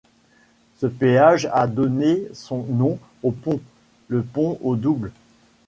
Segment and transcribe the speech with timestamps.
[0.79, 3.59] Ce péage a donné son nom au pont,
[4.07, 5.11] le pont au Double.